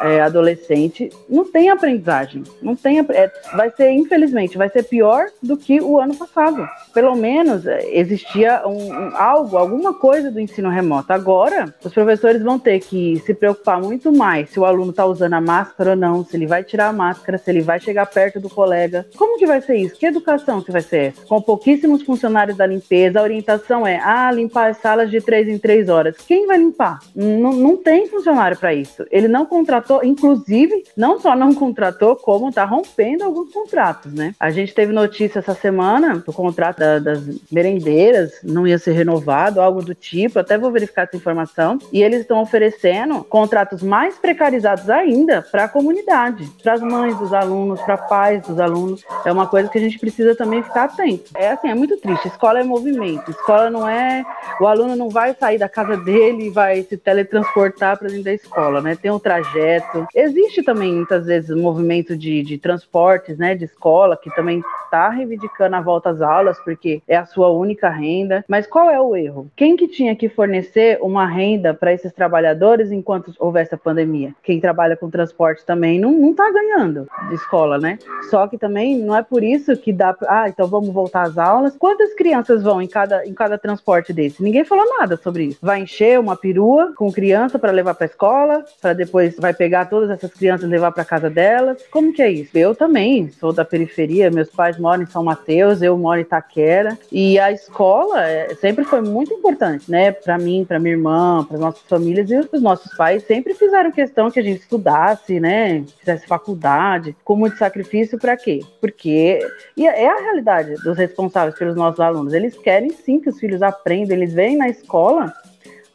[0.00, 2.42] é, adolescente, não tem aprendizagem.
[2.60, 6.68] Não tem, é, vai ser, infelizmente, vai ser pior do que o ano passado.
[6.92, 11.12] Pelo menos é, existia um, algo, alguma coisa do ensino remoto.
[11.12, 15.34] Agora, os professores vão ter que se preocupar muito mais se o aluno está usando
[15.34, 18.40] a máscara ou não, se ele vai tirar a máscara, se ele vai chegar perto
[18.40, 19.06] do colega.
[19.16, 19.96] Como que vai ser isso?
[19.96, 21.26] Que educação que vai ser essa?
[21.26, 25.58] Com pouquíssimos funcionários da limpeza, a orientação é, ah, limpar as salas de três em
[25.58, 26.16] três horas.
[26.26, 26.98] Quem vai limpar?
[27.14, 29.04] Não, não tem funcionário para isso.
[29.10, 34.34] Ele não contratou contratou, inclusive, não só não contratou, como está rompendo alguns contratos, né?
[34.38, 39.60] A gente teve notícia essa semana do contrato da, das merendeiras, não ia ser renovado,
[39.60, 44.88] algo do tipo, até vou verificar essa informação, e eles estão oferecendo contratos mais precarizados
[44.90, 49.04] ainda para a comunidade, para as mães dos alunos, para pais dos alunos.
[49.24, 51.30] É uma coisa que a gente precisa também ficar atento.
[51.36, 52.28] É assim, é muito triste.
[52.28, 53.30] Escola é movimento.
[53.30, 54.24] Escola não é.
[54.60, 58.32] O aluno não vai sair da casa dele e vai se teletransportar para dentro da
[58.32, 58.96] escola, né?
[58.96, 64.16] Tem um trajeto Existe também, muitas vezes, um movimento de, de transportes, né, de escola,
[64.16, 68.44] que também está reivindicando a volta às aulas, porque é a sua única renda.
[68.54, 69.50] Mas qual é o erro?
[69.56, 74.32] Quem que tinha que fornecer uma renda para esses trabalhadores enquanto houvesse a pandemia?
[74.44, 77.98] Quem trabalha com transporte também não está ganhando de escola, né?
[78.30, 80.16] Só que também não é por isso que dá.
[80.28, 81.76] Ah, então vamos voltar às aulas.
[81.76, 84.40] Quantas crianças vão em cada, em cada transporte desse?
[84.40, 85.58] Ninguém falou nada sobre isso.
[85.60, 90.10] Vai encher uma perua com criança para levar para escola, para depois vai pegar todas
[90.10, 91.84] essas crianças e levar para casa delas.
[91.90, 92.56] Como que é isso?
[92.56, 96.96] Eu também sou da periferia, meus pais moram em São Mateus, eu moro em Itaquera,
[97.10, 100.12] e a escola é, sempre foi muito importante, né?
[100.12, 104.30] Para mim, para minha irmã, para nossas famílias e os nossos pais sempre fizeram questão
[104.30, 105.84] que a gente estudasse, né?
[105.98, 108.60] Fizesse faculdade, com muito sacrifício para quê?
[108.80, 109.40] Porque
[109.76, 112.32] e é a realidade dos responsáveis pelos nossos alunos.
[112.32, 115.32] Eles querem sim que os filhos aprendam, eles veem na escola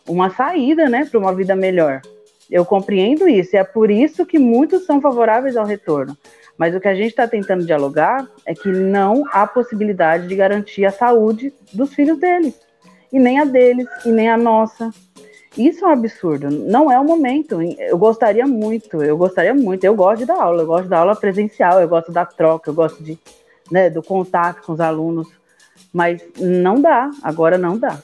[0.07, 2.01] uma saída, né, para uma vida melhor.
[2.49, 6.17] Eu compreendo isso, e é por isso que muitos são favoráveis ao retorno.
[6.59, 10.83] Mas o que a gente está tentando dialogar é que não há possibilidade de garantir
[10.83, 12.53] a saúde dos filhos deles,
[13.13, 14.91] e nem a deles, e nem a nossa.
[15.57, 17.61] Isso é um absurdo, não é o momento.
[17.61, 21.15] Eu gostaria muito, eu gostaria muito, eu gosto de dar aula, eu gosto da aula
[21.15, 23.17] presencial, eu gosto da troca, eu gosto de,
[23.71, 25.29] né, do contato com os alunos,
[25.93, 27.97] mas não dá, agora não dá.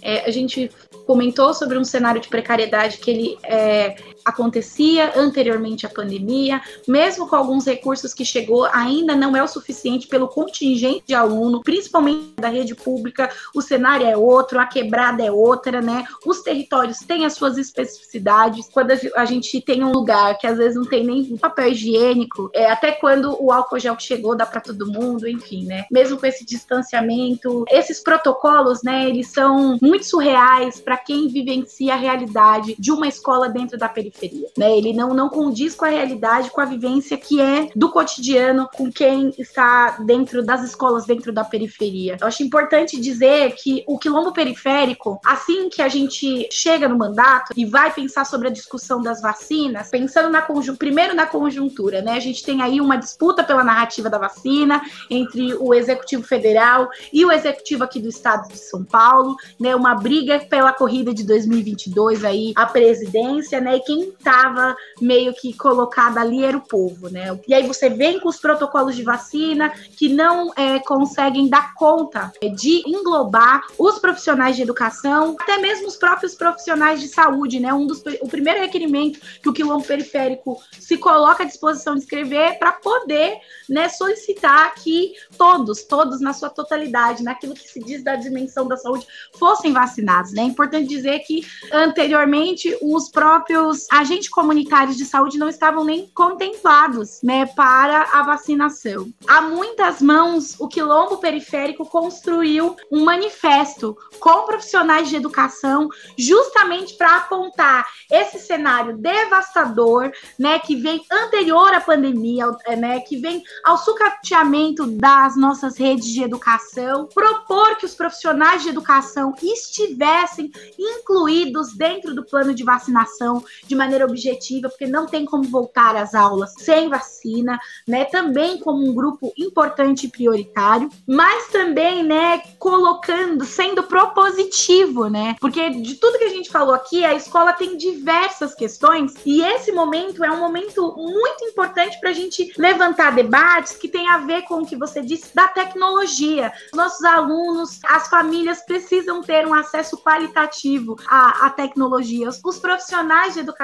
[0.00, 0.70] É, a gente
[1.06, 7.36] comentou sobre um cenário de precariedade que ele é, acontecia anteriormente à pandemia, mesmo com
[7.36, 12.48] alguns recursos que chegou, ainda não é o suficiente pelo contingente de aluno, principalmente da
[12.48, 16.04] rede pública, o cenário é outro, a quebrada é outra, né?
[16.24, 18.68] Os territórios têm as suas especificidades.
[18.72, 22.70] Quando a gente tem um lugar que às vezes não tem nem papel higiênico, é,
[22.70, 25.84] até quando o álcool gel chegou, dá para todo mundo, enfim, né?
[25.90, 31.96] Mesmo com esse distanciamento, esses protocolos, né, eles são muito surreais para quem vivencia a
[31.96, 34.76] realidade de uma escola dentro da periferia periferia, né?
[34.76, 38.90] Ele não, não condiz com a realidade, com a vivência que é do cotidiano, com
[38.90, 42.16] quem está dentro das escolas, dentro da periferia.
[42.20, 47.52] Eu acho importante dizer que o quilombo periférico, assim que a gente chega no mandato
[47.56, 50.44] e vai pensar sobre a discussão das vacinas, pensando na
[50.78, 52.12] primeiro na conjuntura, né?
[52.12, 57.24] A gente tem aí uma disputa pela narrativa da vacina entre o executivo federal e
[57.24, 59.74] o executivo aqui do estado de São Paulo, né?
[59.74, 63.76] Uma briga pela corrida de 2022 aí a presidência, né?
[63.76, 67.38] E quem estava meio que colocada ali era o povo, né?
[67.46, 72.32] E aí você vem com os protocolos de vacina que não é, conseguem dar conta
[72.54, 77.72] de englobar os profissionais de educação, até mesmo os próprios profissionais de saúde, né?
[77.72, 82.58] Um dos o primeiro requerimento que o quilombo periférico se coloca à disposição de escrever
[82.58, 83.38] para poder,
[83.68, 88.76] né, solicitar que todos, todos na sua totalidade, naquilo que se diz da dimensão da
[88.76, 89.06] saúde,
[89.38, 90.42] fossem vacinados, né?
[90.42, 97.20] É importante dizer que anteriormente os próprios agentes comunitários de saúde não estavam nem contemplados,
[97.22, 99.08] né, para a vacinação.
[99.26, 107.18] Há muitas mãos, o quilombo periférico construiu um manifesto com profissionais de educação, justamente para
[107.18, 114.86] apontar esse cenário devastador, né, que vem anterior à pandemia, né, que vem ao sucateamento
[114.86, 122.24] das nossas redes de educação, propor que os profissionais de educação estivessem incluídos dentro do
[122.24, 127.58] plano de vacinação de maneira objetiva, porque não tem como voltar às aulas sem vacina,
[127.86, 128.04] né?
[128.04, 135.36] Também como um grupo importante e prioritário, mas também, né, colocando, sendo propositivo, né?
[135.40, 139.72] Porque de tudo que a gente falou aqui, a escola tem diversas questões e esse
[139.72, 144.42] momento é um momento muito importante para a gente levantar debates que tem a ver
[144.42, 146.52] com o que você disse da tecnologia.
[146.72, 152.28] Nossos alunos, as famílias precisam ter um acesso qualitativo à, à tecnologia.
[152.28, 153.63] Os, profissionais de educação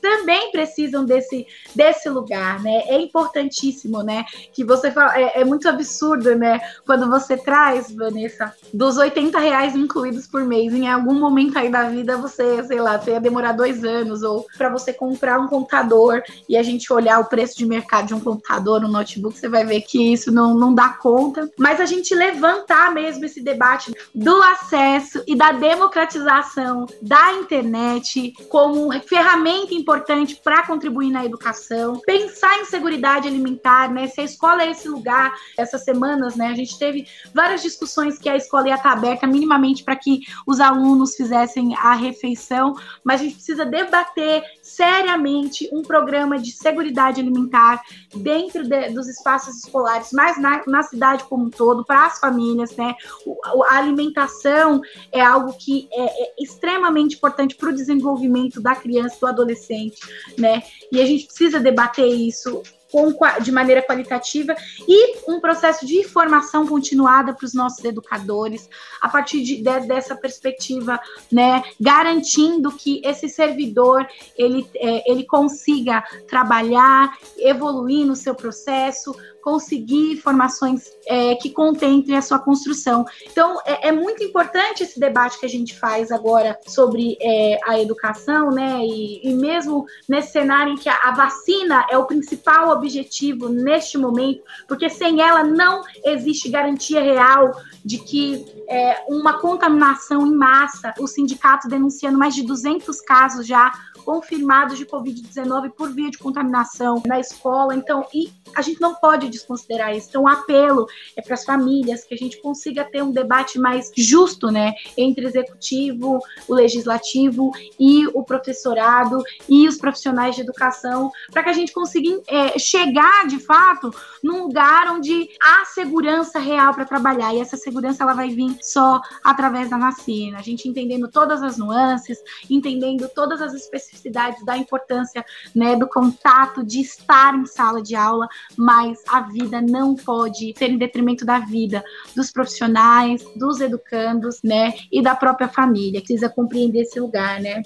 [0.00, 2.82] também precisam desse, desse lugar, né?
[2.86, 4.24] É importantíssimo, né?
[4.52, 6.60] Que você fala, é, é muito absurdo, né?
[6.86, 11.84] Quando você traz, Vanessa, dos 80 reais incluídos por mês, em algum momento aí da
[11.84, 16.22] vida você, sei lá, você ia demorar dois anos, ou para você comprar um computador
[16.48, 19.64] e a gente olhar o preço de mercado de um computador, um notebook, você vai
[19.64, 21.50] ver que isso não, não dá conta.
[21.58, 28.90] Mas a gente levantar mesmo esse debate do acesso e da democratização da internet como
[29.02, 29.27] ferramenta
[29.70, 34.06] importante para contribuir na educação, pensar em segurança alimentar, né?
[34.06, 36.48] Se a escola é esse lugar, essas semanas, né?
[36.48, 40.58] A gente teve várias discussões que a escola ia estar aberta minimamente para que os
[40.58, 47.82] alunos fizessem a refeição, mas a gente precisa debater seriamente um programa de segurança alimentar
[48.14, 52.74] dentro de, dos espaços escolares, mas na, na cidade como um todo, para as famílias,
[52.76, 52.94] né?
[53.26, 54.80] O, a alimentação
[55.12, 59.98] é algo que é, é extremamente importante para o desenvolvimento da criança, do adolescente,
[60.36, 60.62] né?
[60.90, 64.54] E a gente precisa debater isso com, de maneira qualitativa
[64.86, 68.68] e um processo de formação continuada para os nossos educadores,
[69.00, 70.98] a partir de, de, dessa perspectiva,
[71.30, 79.14] né, garantindo que esse servidor ele, é, ele consiga trabalhar, evoluir no seu processo,
[79.48, 83.06] conseguir informações é, que contemplem a sua construção.
[83.32, 87.80] Então, é, é, muito importante esse debate que a gente faz agora sobre é, a
[87.80, 88.78] educação, né?
[88.82, 93.96] E, e, mesmo nesse cenário em que a, a, vacina é o principal objetivo neste
[93.96, 97.50] momento, porque sem ela não existe garantia real
[97.82, 103.72] de que é, uma contaminação em massa, o sindicato denunciando mais de 200 casos já
[104.04, 107.74] confirmados de Covid-19 por via de contaminação na escola.
[107.74, 110.08] Então, e a gente não pode desconsiderar isso.
[110.08, 113.90] Então, o apelo é para as famílias que a gente consiga ter um debate mais
[113.96, 121.10] justo, né, entre o executivo, o legislativo e o professorado e os profissionais de educação,
[121.32, 126.74] para que a gente consiga é, chegar de fato num lugar onde há segurança real
[126.74, 127.34] para trabalhar.
[127.34, 130.38] E essa segurança ela vai vir só através da vacina.
[130.38, 135.24] A gente entendendo todas as nuances, entendendo todas as especificidades da importância
[135.54, 140.70] né, do contato, de estar em sala de aula, mas a vida não pode ser
[140.70, 141.84] em detrimento da vida
[142.16, 146.00] dos profissionais, dos educandos, né, e da própria família.
[146.00, 147.62] Precisa compreender esse lugar, né?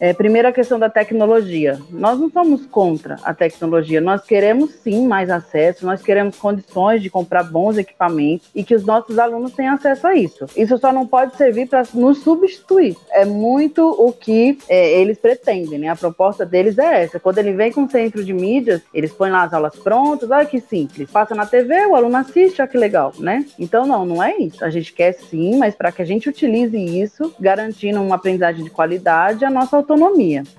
[0.00, 1.78] É, primeira questão da tecnologia.
[1.90, 7.10] Nós não somos contra a tecnologia, nós queremos sim mais acesso, nós queremos condições de
[7.10, 10.46] comprar bons equipamentos e que os nossos alunos tenham acesso a isso.
[10.56, 12.96] Isso só não pode servir para nos substituir.
[13.10, 15.88] É muito o que é, eles pretendem, né?
[15.88, 17.20] A proposta deles é essa.
[17.20, 20.46] Quando ele vem com o centro de mídias, eles põem lá as aulas prontas, olha
[20.46, 21.10] que simples.
[21.10, 23.44] Passa na TV, o aluno assiste, olha que legal, né?
[23.58, 24.64] Então, não, não é isso.
[24.64, 28.70] A gente quer sim, mas para que a gente utilize isso, garantindo uma aprendizagem de
[28.70, 29.89] qualidade, a nossa.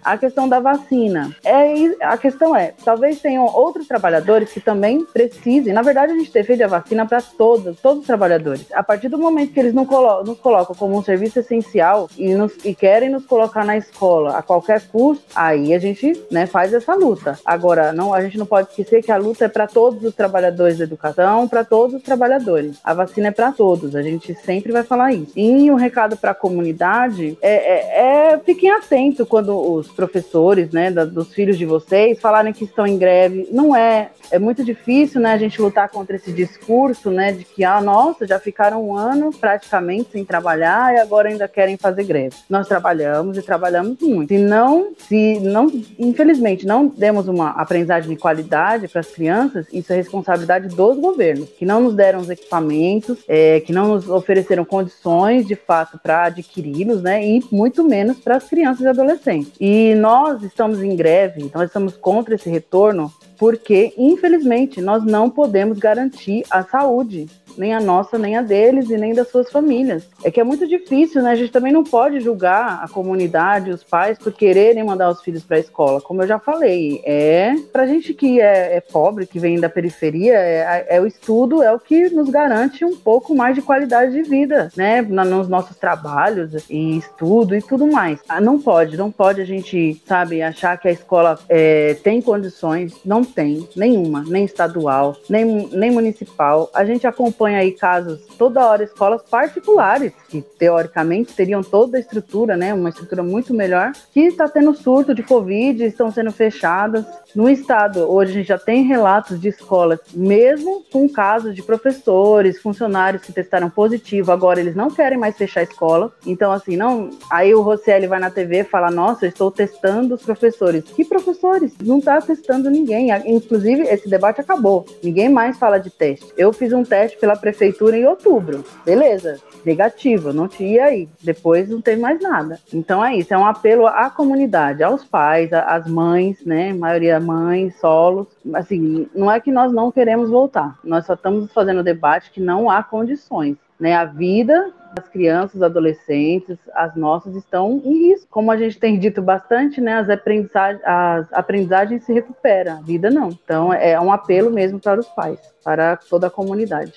[0.04, 1.36] A questão da vacina.
[1.44, 5.74] É, a questão é, talvez tenham outros trabalhadores que também precisem.
[5.74, 8.66] Na verdade, a gente defende a vacina para todos, todos os trabalhadores.
[8.74, 12.34] A partir do momento que eles não colo nos colocam como um serviço essencial e,
[12.34, 16.74] nos, e querem nos colocar na escola a qualquer custo, aí a gente né, faz
[16.74, 17.40] essa luta.
[17.46, 20.78] Agora, não, a gente não pode esquecer que a luta é para todos os trabalhadores
[20.78, 22.78] da educação, para todos os trabalhadores.
[22.84, 25.32] A vacina é para todos, a gente sempre vai falar isso.
[25.36, 30.92] E um recado para a comunidade é, é, é, fiquem atentos quando os professores, né,
[30.92, 33.48] da, dos filhos de vocês falarem que estão em greve.
[33.52, 37.64] Não é, é muito difícil, né, a gente lutar contra esse discurso, né, de que,
[37.64, 42.36] ah, nossa, já ficaram um ano praticamente sem trabalhar e agora ainda querem fazer greve.
[42.50, 44.30] Nós trabalhamos e trabalhamos muito.
[44.30, 49.92] Se não, se não, infelizmente, não demos uma aprendizagem de qualidade para as crianças, isso
[49.92, 54.64] é responsabilidade dos governos, que não nos deram os equipamentos, é, que não nos ofereceram
[54.66, 59.11] condições de fato para adquiri-los, né, e muito menos para as crianças e adolescentes.
[59.60, 65.80] E nós estamos em greve, nós estamos contra esse retorno porque, infelizmente, nós não podemos
[65.80, 67.28] garantir a saúde
[67.58, 70.08] nem a nossa, nem a deles e nem das suas famílias.
[70.24, 71.32] É que é muito difícil, né?
[71.32, 75.44] A gente também não pode julgar a comunidade, os pais, por quererem mandar os filhos
[75.44, 76.02] para a escola.
[76.02, 80.34] Como eu já falei, é pra gente que é, é pobre, que vem da periferia,
[80.36, 84.24] é, é, o estudo, é o que nos garante um pouco mais de qualidade de
[84.24, 85.02] vida, né?
[85.02, 88.20] Nos nossos trabalhos e estudo e tudo mais.
[88.28, 92.94] Ah, não pode, não pode a gente, sabe, achar que a escola é, tem condições,
[93.06, 96.70] não tem, nenhuma, nem estadual, nem, nem municipal.
[96.74, 102.58] A gente acompanha aí casos toda hora escolas particulares que teoricamente teriam toda a estrutura,
[102.58, 107.06] né, uma estrutura muito melhor, que está tendo surto de covid, estão sendo fechadas.
[107.34, 112.62] No estado, hoje a gente já tem relatos de escolas, mesmo com casos de professores,
[112.62, 116.12] funcionários que testaram positivo, agora eles não querem mais fechar a escola.
[116.26, 120.16] Então assim, não, aí o Rosselli vai na TV e fala: "Nossa, eu estou testando
[120.16, 120.84] os professores".
[120.84, 121.74] Que professores?
[121.82, 123.10] Não está testando ninguém.
[123.26, 124.86] Inclusive, esse debate acabou.
[125.02, 126.34] Ninguém mais fala de teste.
[126.38, 128.64] Eu fiz um teste pela prefeitura em outubro.
[128.86, 131.08] Beleza, negativo, não tinha aí.
[131.22, 132.60] Depois não tem mais nada.
[132.74, 136.74] Então é isso, é um apelo à comunidade, aos pais, às mães, né?
[136.74, 138.28] Maioria mães, solos.
[138.54, 140.78] Assim, não é que nós não queremos voltar.
[140.84, 143.58] Nós só estamos fazendo debate que não há condições.
[143.80, 148.28] Né, a vida das crianças, adolescentes, as nossas estão em risco.
[148.30, 153.10] Como a gente tem dito bastante, né, as, aprendizagens, as aprendizagens se recuperam, a vida
[153.10, 153.30] não.
[153.30, 156.94] Então é um apelo mesmo para os pais, para toda a comunidade.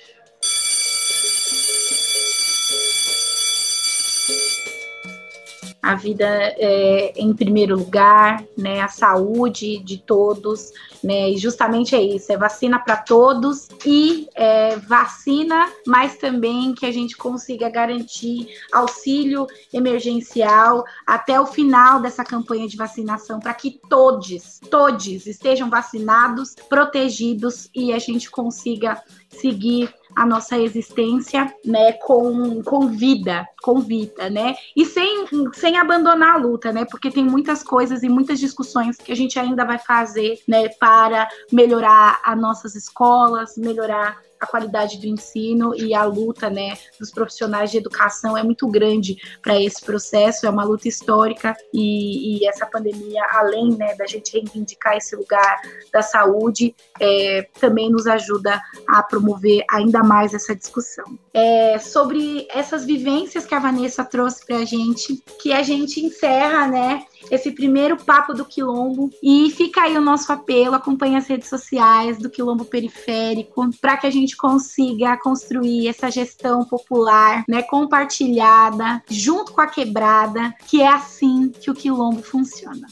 [5.85, 10.73] A vida é, em primeiro lugar, né, a saúde de todos,
[11.03, 16.87] né, e justamente é isso, é vacina para todos e é, vacina, mas também que
[16.87, 23.79] a gente consiga garantir auxílio emergencial até o final dessa campanha de vacinação, para que
[23.91, 32.63] todos, todos estejam vacinados, protegidos e a gente consiga seguir a nossa existência, né, com,
[32.63, 37.63] com vida, com vida, né, e sem, sem abandonar a luta, né, porque tem muitas
[37.63, 42.75] coisas e muitas discussões que a gente ainda vai fazer, né, para melhorar as nossas
[42.75, 48.43] escolas, melhorar a qualidade do ensino e a luta né, dos profissionais de educação é
[48.43, 53.95] muito grande para esse processo, é uma luta histórica e, e, essa pandemia, além né,
[53.97, 55.61] da gente reivindicar esse lugar
[55.93, 61.19] da saúde, é, também nos ajuda a promover ainda mais essa discussão.
[61.33, 66.69] É, sobre essas vivências que a Vanessa trouxe para a gente, que a gente encerra,
[66.69, 67.05] né?
[67.31, 69.11] Esse primeiro papo do Quilombo.
[69.23, 74.07] E fica aí o nosso apelo, acompanhe as redes sociais do Quilombo Periférico, para que
[74.07, 80.89] a gente consiga construir essa gestão popular, né, compartilhada, junto com a quebrada, que é
[80.89, 82.87] assim que o Quilombo funciona.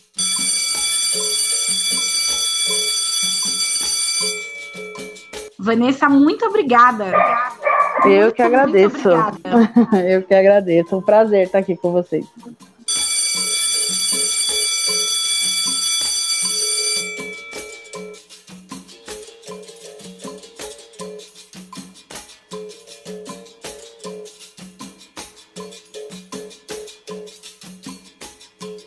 [5.59, 7.13] Vanessa, muito obrigada.
[8.05, 9.09] Eu muito, que agradeço.
[10.09, 10.93] Eu que agradeço.
[10.93, 12.27] É um prazer estar aqui com vocês.